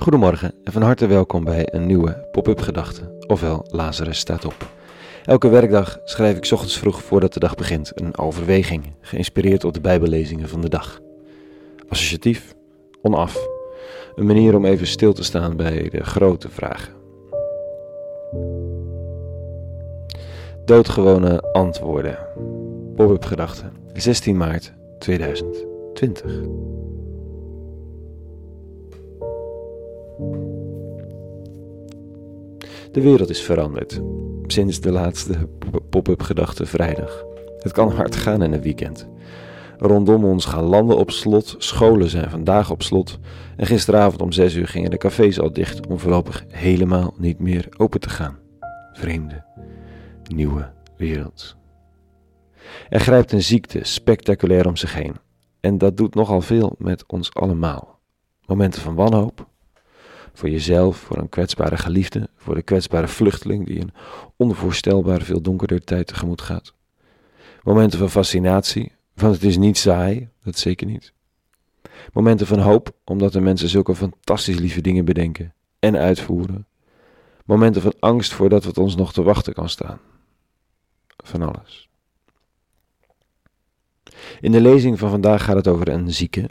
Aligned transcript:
Goedemorgen 0.00 0.54
en 0.64 0.72
van 0.72 0.82
harte 0.82 1.06
welkom 1.06 1.44
bij 1.44 1.68
een 1.72 1.86
nieuwe 1.86 2.28
Pop-up 2.32 2.60
Gedachte, 2.60 3.16
ofwel 3.26 3.66
Lazarus 3.70 4.18
staat 4.18 4.44
op. 4.44 4.70
Elke 5.24 5.48
werkdag 5.48 5.98
schrijf 6.04 6.36
ik 6.36 6.52
ochtends 6.52 6.78
vroeg 6.78 7.02
voordat 7.02 7.32
de 7.32 7.40
dag 7.40 7.54
begint 7.54 7.92
een 7.94 8.18
overweging, 8.18 8.92
geïnspireerd 9.00 9.64
op 9.64 9.74
de 9.74 9.80
Bijbellezingen 9.80 10.48
van 10.48 10.60
de 10.60 10.68
dag. 10.68 11.00
Associatief, 11.88 12.54
onaf, 13.02 13.48
een 14.14 14.26
manier 14.26 14.56
om 14.56 14.64
even 14.64 14.86
stil 14.86 15.12
te 15.12 15.24
staan 15.24 15.56
bij 15.56 15.88
de 15.88 16.04
grote 16.04 16.48
vragen. 16.48 16.92
Doodgewone 20.64 21.52
antwoorden. 21.52 22.18
Pop-up 22.96 23.24
Gedachte, 23.24 23.64
16 23.92 24.36
maart 24.36 24.72
2020. 24.98 26.40
De 32.92 33.00
wereld 33.00 33.30
is 33.30 33.42
veranderd 33.42 34.00
sinds 34.46 34.80
de 34.80 34.92
laatste 34.92 35.48
pop-up 35.90 36.22
gedachte 36.22 36.66
vrijdag. 36.66 37.24
Het 37.58 37.72
kan 37.72 37.90
hard 37.90 38.16
gaan 38.16 38.42
in 38.42 38.52
een 38.52 38.62
weekend. 38.62 39.08
Rondom 39.78 40.24
ons 40.24 40.44
gaan 40.44 40.64
landen 40.64 40.96
op 40.96 41.10
slot, 41.10 41.54
scholen 41.58 42.08
zijn 42.08 42.30
vandaag 42.30 42.70
op 42.70 42.82
slot 42.82 43.18
en 43.56 43.66
gisteravond 43.66 44.22
om 44.22 44.32
6 44.32 44.54
uur 44.54 44.68
gingen 44.68 44.90
de 44.90 44.96
cafés 44.96 45.40
al 45.40 45.52
dicht 45.52 45.86
om 45.86 45.98
voorlopig 45.98 46.44
helemaal 46.48 47.14
niet 47.18 47.38
meer 47.38 47.68
open 47.76 48.00
te 48.00 48.08
gaan. 48.08 48.38
Vreemde, 48.92 49.44
nieuwe 50.34 50.72
wereld. 50.96 51.56
Er 52.88 53.00
grijpt 53.00 53.32
een 53.32 53.42
ziekte 53.42 53.78
spectaculair 53.82 54.66
om 54.66 54.76
zich 54.76 54.94
heen 54.94 55.16
en 55.60 55.78
dat 55.78 55.96
doet 55.96 56.14
nogal 56.14 56.40
veel 56.40 56.74
met 56.78 57.04
ons 57.06 57.34
allemaal. 57.34 57.98
Momenten 58.46 58.82
van 58.82 58.94
wanhoop, 58.94 59.48
voor 60.40 60.50
jezelf, 60.50 60.96
voor 60.96 61.16
een 61.16 61.28
kwetsbare 61.28 61.76
geliefde, 61.76 62.28
voor 62.36 62.54
de 62.54 62.62
kwetsbare 62.62 63.08
vluchteling 63.08 63.66
die 63.66 63.80
een 63.80 63.92
onvoorstelbaar 64.36 65.22
veel 65.22 65.40
donkerder 65.40 65.84
tijd 65.84 66.06
tegemoet 66.06 66.40
gaat. 66.40 66.74
Momenten 67.62 67.98
van 67.98 68.10
fascinatie, 68.10 68.92
want 69.14 69.34
het 69.34 69.44
is 69.44 69.56
niet 69.56 69.78
saai, 69.78 70.28
dat 70.42 70.58
zeker 70.58 70.86
niet. 70.86 71.12
Momenten 72.12 72.46
van 72.46 72.58
hoop, 72.58 72.96
omdat 73.04 73.32
de 73.32 73.40
mensen 73.40 73.68
zulke 73.68 73.94
fantastisch 73.94 74.58
lieve 74.58 74.80
dingen 74.80 75.04
bedenken 75.04 75.54
en 75.78 75.96
uitvoeren. 75.96 76.66
Momenten 77.44 77.82
van 77.82 77.94
angst 77.98 78.32
voordat 78.32 78.64
wat 78.64 78.78
ons 78.78 78.96
nog 78.96 79.12
te 79.12 79.22
wachten 79.22 79.52
kan 79.52 79.68
staan. 79.68 80.00
Van 81.16 81.42
alles. 81.42 81.88
In 84.40 84.52
de 84.52 84.60
lezing 84.60 84.98
van 84.98 85.10
vandaag 85.10 85.44
gaat 85.44 85.56
het 85.56 85.68
over 85.68 85.88
een 85.88 86.12
zieke 86.12 86.46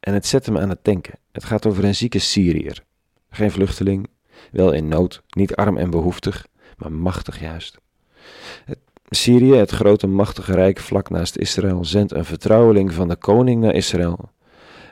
en 0.00 0.14
het 0.14 0.26
zet 0.26 0.50
me 0.50 0.60
aan 0.60 0.68
het 0.68 0.84
denken. 0.84 1.18
Het 1.32 1.44
gaat 1.44 1.66
over 1.66 1.84
een 1.84 1.94
zieke 1.94 2.18
Syriër 2.18 2.84
geen 3.32 3.50
vluchteling, 3.50 4.08
wel 4.50 4.72
in 4.72 4.88
nood, 4.88 5.22
niet 5.28 5.56
arm 5.56 5.76
en 5.76 5.90
behoeftig, 5.90 6.46
maar 6.76 6.92
machtig 6.92 7.40
juist. 7.40 7.78
Het 8.64 8.78
Syrië, 9.08 9.54
het 9.54 9.70
grote 9.70 10.06
machtige 10.06 10.52
rijk 10.52 10.78
vlak 10.78 11.10
naast 11.10 11.36
Israël, 11.36 11.84
zendt 11.84 12.12
een 12.12 12.24
vertrouweling 12.24 12.92
van 12.92 13.08
de 13.08 13.16
koning 13.16 13.60
naar 13.62 13.74
Israël, 13.74 14.30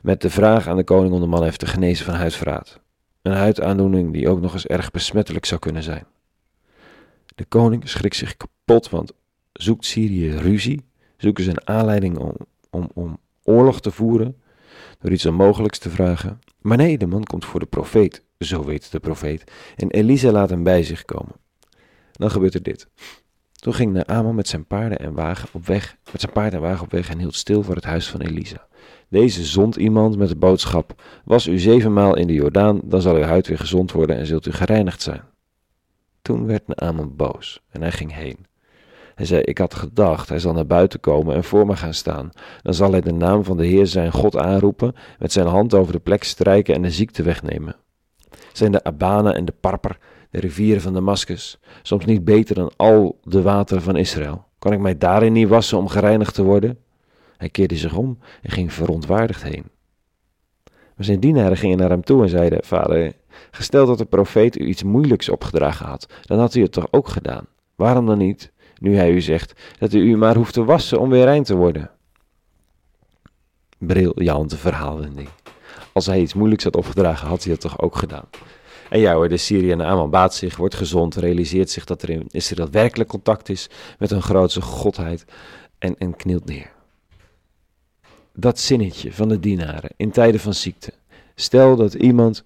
met 0.02 0.20
de 0.20 0.30
vraag 0.30 0.66
aan 0.66 0.76
de 0.76 0.84
koning 0.84 1.14
om 1.14 1.20
de 1.20 1.26
man 1.26 1.44
even 1.44 1.58
te 1.58 1.66
genezen 1.66 2.04
van 2.04 2.14
huidverraad. 2.14 2.80
Een 3.22 3.32
huidaandoening 3.32 4.12
die 4.12 4.28
ook 4.28 4.40
nog 4.40 4.52
eens 4.52 4.66
erg 4.66 4.90
besmettelijk 4.90 5.44
zou 5.44 5.60
kunnen 5.60 5.82
zijn. 5.82 6.06
De 7.34 7.44
koning 7.44 7.88
schrikt 7.88 8.16
zich 8.16 8.36
kapot, 8.36 8.90
want 8.90 9.12
zoekt 9.52 9.84
Syrië 9.84 10.30
ruzie, 10.30 10.84
zoeken 11.16 11.44
ze 11.44 11.50
een 11.50 11.68
aanleiding 11.68 12.18
om, 12.18 12.34
om, 12.70 12.90
om 12.94 13.18
oorlog 13.42 13.80
te 13.80 13.90
voeren, 13.90 14.36
door 14.98 15.10
iets 15.10 15.26
onmogelijks 15.26 15.78
te 15.78 15.90
vragen. 15.90 16.40
Maar 16.58 16.76
nee, 16.76 16.98
de 16.98 17.06
man 17.06 17.24
komt 17.24 17.44
voor 17.44 17.60
de 17.60 17.66
profeet, 17.66 18.22
zo 18.46 18.64
weet 18.64 18.92
de 18.92 19.00
profeet, 19.00 19.52
en 19.76 19.90
Elisa 19.90 20.30
laat 20.30 20.50
hem 20.50 20.62
bij 20.62 20.82
zich 20.82 21.04
komen. 21.04 21.34
Dan 22.12 22.30
gebeurt 22.30 22.54
er 22.54 22.62
dit. 22.62 22.88
Toen 23.52 23.74
ging 23.74 24.04
Naaman 24.06 24.34
met 24.34 24.48
zijn 24.48 24.66
paarden 24.66 24.98
en 24.98 25.12
wagen 25.12 25.48
op 25.52 25.66
weg, 25.66 25.96
met 26.12 26.20
zijn 26.20 26.32
paard 26.32 26.52
en 26.52 26.60
wagen 26.60 26.84
op 26.84 26.90
weg 26.90 27.08
en 27.10 27.18
hield 27.18 27.34
stil 27.34 27.62
voor 27.62 27.74
het 27.74 27.84
huis 27.84 28.08
van 28.08 28.20
Elisa. 28.20 28.66
Deze 29.08 29.44
zond 29.44 29.76
iemand 29.76 30.16
met 30.16 30.28
de 30.28 30.36
boodschap: 30.36 31.02
Was 31.24 31.46
u 31.46 31.58
zevenmaal 31.58 32.16
in 32.16 32.26
de 32.26 32.32
Jordaan, 32.32 32.80
dan 32.84 33.00
zal 33.00 33.14
uw 33.14 33.22
huid 33.22 33.46
weer 33.46 33.58
gezond 33.58 33.92
worden 33.92 34.16
en 34.16 34.26
zult 34.26 34.46
u 34.46 34.52
gereinigd 34.52 35.02
zijn. 35.02 35.22
Toen 36.22 36.46
werd 36.46 36.66
Naaman 36.66 37.16
boos 37.16 37.60
en 37.70 37.80
hij 37.80 37.92
ging 37.92 38.14
heen. 38.14 38.46
Hij 39.14 39.26
zei: 39.26 39.42
Ik 39.42 39.58
had 39.58 39.74
gedacht, 39.74 40.28
hij 40.28 40.38
zal 40.38 40.52
naar 40.52 40.66
buiten 40.66 41.00
komen 41.00 41.34
en 41.34 41.44
voor 41.44 41.66
me 41.66 41.76
gaan 41.76 41.94
staan. 41.94 42.30
Dan 42.62 42.74
zal 42.74 42.90
hij 42.90 43.00
de 43.00 43.12
naam 43.12 43.44
van 43.44 43.56
de 43.56 43.66
Heer 43.66 43.86
zijn 43.86 44.12
God 44.12 44.36
aanroepen, 44.36 44.94
met 45.18 45.32
zijn 45.32 45.46
hand 45.46 45.74
over 45.74 45.92
de 45.92 45.98
plek 45.98 46.24
strijken 46.24 46.74
en 46.74 46.82
de 46.82 46.90
ziekte 46.90 47.22
wegnemen. 47.22 47.76
Zijn 48.52 48.72
de 48.72 48.84
Abana 48.84 49.34
en 49.34 49.44
de 49.44 49.54
Parper, 49.60 49.98
de 50.30 50.40
rivieren 50.40 50.82
van 50.82 50.92
Damascus, 50.92 51.58
soms 51.82 52.04
niet 52.04 52.24
beter 52.24 52.54
dan 52.54 52.72
al 52.76 53.18
de 53.24 53.42
wateren 53.42 53.82
van 53.82 53.96
Israël? 53.96 54.44
Kan 54.58 54.72
ik 54.72 54.78
mij 54.78 54.98
daarin 54.98 55.32
niet 55.32 55.48
wassen 55.48 55.78
om 55.78 55.88
gereinigd 55.88 56.34
te 56.34 56.42
worden? 56.42 56.78
Hij 57.36 57.48
keerde 57.48 57.76
zich 57.76 57.94
om 57.94 58.18
en 58.42 58.50
ging 58.50 58.72
verontwaardigd 58.72 59.42
heen. 59.42 59.64
Maar 60.64 61.04
zijn 61.04 61.20
dienaren 61.20 61.56
gingen 61.56 61.78
naar 61.78 61.90
hem 61.90 62.04
toe 62.04 62.22
en 62.22 62.28
zeiden: 62.28 62.64
Vader, 62.64 63.12
gesteld 63.50 63.86
dat 63.86 63.98
de 63.98 64.04
profeet 64.04 64.60
u 64.60 64.64
iets 64.64 64.82
moeilijks 64.82 65.28
opgedragen 65.28 65.86
had, 65.86 66.12
dan 66.22 66.38
had 66.38 66.54
u 66.54 66.62
het 66.62 66.72
toch 66.72 66.86
ook 66.90 67.08
gedaan? 67.08 67.46
Waarom 67.74 68.06
dan 68.06 68.18
niet? 68.18 68.52
nu 68.80 68.96
hij 68.96 69.10
u 69.10 69.20
zegt 69.20 69.60
dat 69.78 69.92
u 69.92 69.98
u 69.98 70.16
maar 70.16 70.36
hoeft 70.36 70.52
te 70.52 70.64
wassen 70.64 71.00
om 71.00 71.10
weer 71.10 71.24
rein 71.24 71.42
te 71.42 71.54
worden. 71.54 71.90
Briljante 73.78 74.56
verhaalwending. 74.56 75.28
Als 75.92 76.06
hij 76.06 76.20
iets 76.20 76.34
moeilijks 76.34 76.64
had 76.64 76.76
opgedragen, 76.76 77.28
had 77.28 77.42
hij 77.42 77.52
het 77.52 77.60
toch 77.60 77.80
ook 77.80 77.96
gedaan. 77.96 78.28
En 78.90 79.00
ja 79.00 79.14
hoor, 79.14 79.28
de 79.28 79.36
Syrië 79.36 79.70
en 79.70 79.82
Aman 79.82 80.10
baat 80.10 80.34
zich, 80.34 80.56
wordt 80.56 80.74
gezond, 80.74 81.16
realiseert 81.16 81.70
zich 81.70 81.84
dat 81.84 82.02
er 82.02 82.10
in 82.10 82.26
Israël 82.30 82.70
werkelijk 82.70 83.08
contact 83.08 83.48
is 83.48 83.70
met 83.98 84.10
een 84.10 84.22
grootse 84.22 84.60
godheid 84.60 85.24
en, 85.78 85.98
en 85.98 86.16
knielt 86.16 86.44
neer. 86.44 86.70
Dat 88.34 88.58
zinnetje 88.58 89.12
van 89.12 89.28
de 89.28 89.40
dienaren 89.40 89.90
in 89.96 90.10
tijden 90.10 90.40
van 90.40 90.54
ziekte. 90.54 90.92
Stel 91.34 91.76
dat 91.76 91.94
iemand 91.94 92.44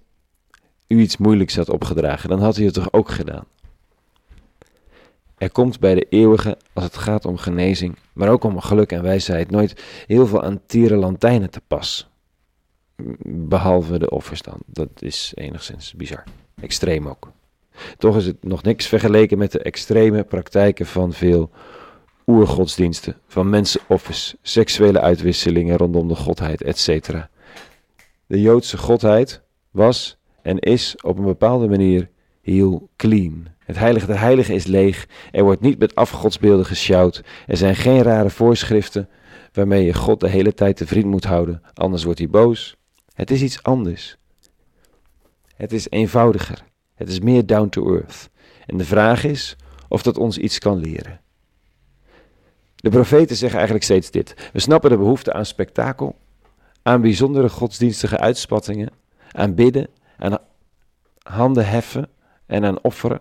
u 0.87 1.00
iets 1.00 1.16
moeilijks 1.16 1.56
had 1.56 1.69
opgedragen, 1.69 2.28
dan 2.28 2.41
had 2.41 2.56
hij 2.56 2.65
het 2.65 2.75
toch 2.75 2.93
ook 2.93 3.11
gedaan. 3.11 3.44
Er 5.38 5.50
komt 5.50 5.81
bij 5.81 5.94
de 5.94 6.06
eeuwige, 6.09 6.59
als 6.72 6.84
het 6.84 6.97
gaat 6.97 7.25
om 7.25 7.37
genezing, 7.37 7.97
maar 8.12 8.28
ook 8.28 8.44
om 8.44 8.61
geluk 8.61 8.93
en 8.93 9.03
wijsheid, 9.03 9.50
nooit 9.50 9.84
heel 10.06 10.26
veel 10.26 10.43
aan 10.43 10.61
tierenlantijnen 10.66 11.50
te 11.50 11.61
pas. 11.66 12.09
Behalve 13.27 13.99
de 13.99 14.10
offers 14.10 14.43
dan. 14.43 14.59
Dat 14.66 14.88
is 14.99 15.32
enigszins 15.34 15.94
bizar. 15.94 16.22
Extreem 16.60 17.09
ook. 17.09 17.32
Toch 17.99 18.16
is 18.16 18.27
het 18.27 18.44
nog 18.44 18.62
niks 18.62 18.87
vergeleken 18.87 19.38
met 19.38 19.53
de 19.53 19.59
extreme 19.59 20.22
praktijken 20.22 20.87
van 20.87 21.12
veel 21.12 21.50
oergodsdiensten, 22.27 23.16
van 23.27 23.50
mensenoffers, 23.50 24.34
seksuele 24.43 25.00
uitwisselingen 25.00 25.77
rondom 25.77 26.09
de 26.09 26.15
godheid, 26.15 26.62
etc. 26.62 27.10
De 28.27 28.41
Joodse 28.41 28.78
godheid 28.78 29.43
was 29.71 30.16
en 30.43 30.59
is 30.59 30.97
op 31.03 31.19
een 31.19 31.25
bepaalde 31.25 31.69
manier 31.69 32.09
heel 32.41 32.88
clean. 32.97 33.47
Het 33.59 33.78
heilige 33.78 34.06
der 34.06 34.21
heiligen 34.21 34.55
is 34.55 34.66
leeg. 34.66 35.06
Er 35.32 35.44
wordt 35.44 35.61
niet 35.61 35.78
met 35.78 35.94
afgodsbeelden 35.94 36.66
gesjouwd. 36.66 37.22
Er 37.47 37.56
zijn 37.56 37.76
geen 37.76 38.03
rare 38.03 38.31
voorschriften 38.31 39.09
waarmee 39.53 39.84
je 39.84 39.94
God 39.94 40.21
de 40.21 40.28
hele 40.28 40.55
tijd 40.55 40.76
te 40.76 40.87
vriend 40.87 41.06
moet 41.06 41.25
houden, 41.25 41.62
anders 41.75 42.05
wordt 42.05 42.19
hij 42.19 42.28
boos. 42.28 42.76
Het 43.15 43.31
is 43.31 43.43
iets 43.43 43.63
anders. 43.63 44.17
Het 45.57 45.73
is 45.73 45.91
eenvoudiger. 45.91 46.65
Het 46.95 47.09
is 47.09 47.21
meer 47.21 47.47
down 47.47 47.69
to 47.69 47.95
earth. 47.95 48.31
En 48.67 48.77
de 48.77 48.85
vraag 48.85 49.25
is 49.25 49.57
of 49.89 50.03
dat 50.03 50.19
ons 50.19 50.39
iets 50.39 50.59
kan 50.59 50.79
leren. 50.79 51.21
De 52.77 52.91
profeten 52.91 53.37
zeggen 53.37 53.57
eigenlijk 53.57 53.85
steeds 53.85 54.11
dit. 54.11 54.51
We 54.53 54.61
snappen 54.61 54.91
de 54.91 54.97
behoefte 54.97 55.33
aan 55.33 55.47
spektakel, 55.47 56.19
aan 56.83 57.01
bijzondere 57.01 57.49
godsdienstige 57.49 58.19
uitspattingen, 58.19 58.91
aan 59.33 59.55
bidden, 59.55 59.88
aan 60.17 60.38
handen 61.23 61.67
heffen 61.67 62.09
en 62.47 62.65
aan 62.65 62.83
offeren. 62.83 63.21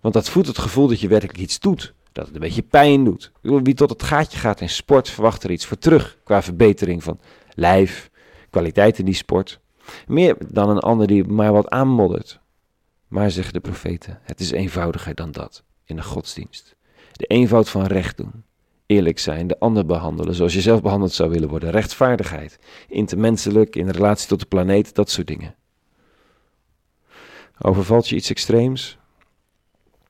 Want 0.00 0.14
dat 0.14 0.28
voedt 0.28 0.46
het 0.46 0.58
gevoel 0.58 0.88
dat 0.88 1.00
je 1.00 1.08
werkelijk 1.08 1.38
iets 1.38 1.58
doet. 1.58 1.94
Dat 2.12 2.26
het 2.26 2.34
een 2.34 2.40
beetje 2.40 2.62
pijn 2.62 3.04
doet. 3.04 3.32
Wie 3.40 3.74
tot 3.74 3.90
het 3.90 4.02
gaatje 4.02 4.38
gaat 4.38 4.60
in 4.60 4.68
sport 4.68 5.08
verwacht 5.08 5.42
er 5.42 5.50
iets 5.50 5.66
voor 5.66 5.78
terug. 5.78 6.18
Qua 6.24 6.42
verbetering 6.42 7.02
van 7.02 7.20
lijf, 7.54 8.10
kwaliteit 8.50 8.98
in 8.98 9.04
die 9.04 9.14
sport. 9.14 9.60
Meer 10.06 10.36
dan 10.48 10.70
een 10.70 10.78
ander 10.78 11.06
die 11.06 11.24
maar 11.24 11.52
wat 11.52 11.68
aanmoddert. 11.68 12.40
Maar 13.08 13.30
zeggen 13.30 13.52
de 13.52 13.60
profeten, 13.60 14.18
het 14.22 14.40
is 14.40 14.50
eenvoudiger 14.50 15.14
dan 15.14 15.32
dat 15.32 15.62
in 15.84 15.96
de 15.96 16.02
godsdienst. 16.02 16.76
De 17.12 17.26
eenvoud 17.26 17.68
van 17.68 17.86
recht 17.86 18.16
doen. 18.16 18.44
Eerlijk 18.86 19.18
zijn, 19.18 19.46
de 19.46 19.58
ander 19.58 19.86
behandelen 19.86 20.34
zoals 20.34 20.54
je 20.54 20.60
zelf 20.60 20.82
behandeld 20.82 21.12
zou 21.12 21.30
willen 21.30 21.48
worden. 21.48 21.70
Rechtvaardigheid, 21.70 22.58
intermenselijk, 22.88 23.76
in 23.76 23.88
relatie 23.88 24.28
tot 24.28 24.40
de 24.40 24.46
planeet, 24.46 24.94
dat 24.94 25.10
soort 25.10 25.26
dingen. 25.26 25.54
Overvalt 27.58 28.08
je 28.08 28.16
iets 28.16 28.30
extreems? 28.30 28.98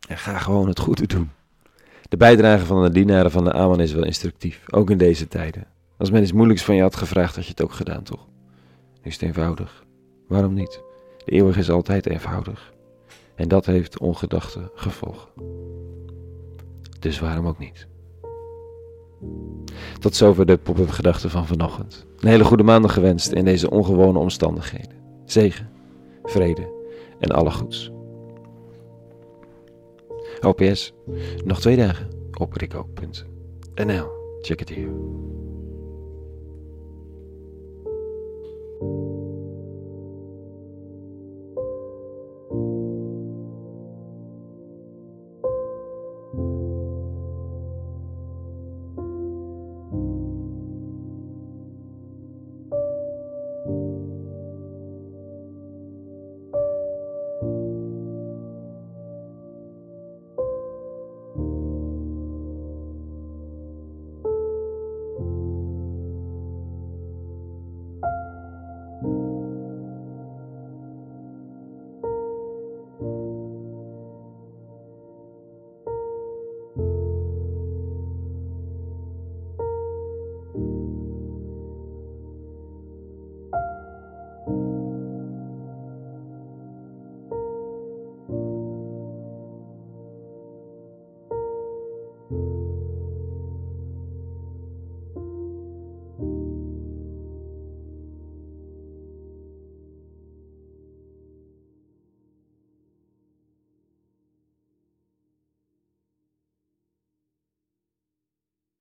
En 0.08 0.19
ga 0.19 0.38
gewoon 0.38 0.69
het 0.69 0.81
goede 0.81 1.06
doen. 1.06 1.31
De 2.08 2.17
bijdrage 2.17 2.64
van 2.64 2.82
de 2.82 2.90
dienaren 2.90 3.31
van 3.31 3.44
de 3.44 3.52
Aman 3.52 3.81
is 3.81 3.93
wel 3.93 4.05
instructief, 4.05 4.62
ook 4.70 4.90
in 4.90 4.99
deze 4.99 5.29
tijden. 5.29 5.67
Als 5.98 6.10
men 6.10 6.22
iets 6.22 6.32
moeilijks 6.32 6.64
van 6.64 6.74
je 6.74 6.82
had 6.82 6.96
gevraagd, 6.96 7.34
had 7.34 7.44
je 7.44 7.50
het 7.50 7.62
ook 7.62 7.72
gedaan, 7.72 8.02
toch? 8.02 8.26
Nu 9.02 9.10
is 9.10 9.12
het 9.12 9.22
eenvoudig. 9.22 9.84
Waarom 10.28 10.54
niet? 10.54 10.82
De 11.24 11.32
eeuwige 11.32 11.58
is 11.58 11.70
altijd 11.70 12.06
eenvoudig. 12.06 12.72
En 13.34 13.48
dat 13.48 13.66
heeft 13.66 13.98
ongedachte 13.98 14.70
gevolgen. 14.74 15.28
Dus 16.98 17.18
waarom 17.18 17.46
ook 17.46 17.58
niet? 17.58 17.86
Tot 19.98 20.16
zover 20.16 20.46
de 20.46 20.56
pop-up 20.56 20.90
gedachten 20.90 21.30
van 21.30 21.46
vanochtend. 21.46 22.06
Een 22.18 22.28
hele 22.28 22.44
goede 22.44 22.62
maandag 22.62 22.92
gewenst 22.92 23.32
in 23.32 23.44
deze 23.44 23.70
ongewone 23.70 24.18
omstandigheden. 24.18 24.96
Zegen, 25.24 25.70
vrede 26.22 26.72
en 27.18 27.30
alle 27.30 27.50
goeds. 27.50 27.92
OPS, 30.40 30.92
nog 31.44 31.60
twee 31.60 31.76
dagen 31.76 32.08
op 32.38 32.52
rico.nl. 32.52 34.06
Check 34.40 34.60
it 34.60 34.68
here. 34.68 35.36